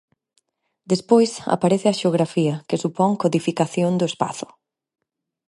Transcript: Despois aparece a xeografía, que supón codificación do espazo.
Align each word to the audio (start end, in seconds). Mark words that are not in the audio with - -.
Despois 0.91 1.31
aparece 1.55 1.87
a 1.89 1.97
xeografía, 2.01 2.55
que 2.67 2.81
supón 2.83 3.11
codificación 3.23 3.91
do 3.99 4.05
espazo. 4.11 4.47